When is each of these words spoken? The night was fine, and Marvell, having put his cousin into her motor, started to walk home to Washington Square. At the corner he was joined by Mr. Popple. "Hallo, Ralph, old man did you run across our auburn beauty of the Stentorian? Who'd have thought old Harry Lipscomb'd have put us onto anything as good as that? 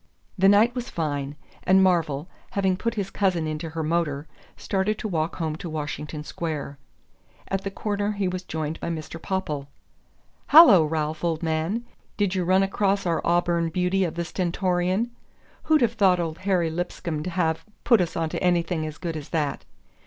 The 0.35 0.49
night 0.49 0.73
was 0.73 0.89
fine, 0.89 1.35
and 1.61 1.83
Marvell, 1.83 2.27
having 2.53 2.75
put 2.75 2.95
his 2.95 3.11
cousin 3.11 3.45
into 3.45 3.69
her 3.69 3.83
motor, 3.83 4.27
started 4.57 4.97
to 4.97 5.07
walk 5.07 5.35
home 5.35 5.55
to 5.57 5.69
Washington 5.69 6.23
Square. 6.23 6.79
At 7.49 7.63
the 7.63 7.69
corner 7.69 8.13
he 8.13 8.27
was 8.27 8.41
joined 8.41 8.79
by 8.79 8.89
Mr. 8.89 9.21
Popple. 9.21 9.69
"Hallo, 10.47 10.85
Ralph, 10.85 11.23
old 11.23 11.43
man 11.43 11.85
did 12.17 12.33
you 12.33 12.43
run 12.43 12.63
across 12.63 13.05
our 13.05 13.21
auburn 13.23 13.69
beauty 13.69 14.03
of 14.03 14.15
the 14.15 14.25
Stentorian? 14.25 15.11
Who'd 15.65 15.81
have 15.81 15.93
thought 15.93 16.19
old 16.19 16.39
Harry 16.39 16.71
Lipscomb'd 16.71 17.27
have 17.27 17.63
put 17.83 18.01
us 18.01 18.15
onto 18.17 18.39
anything 18.41 18.87
as 18.87 18.97
good 18.97 19.15
as 19.15 19.29
that? 19.29 19.65